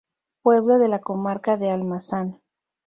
Pueblo 0.41 0.79
de 0.79 0.87
la 0.87 0.97
Comarca 0.97 1.57
de 1.57 1.69
Almazán. 1.69 2.41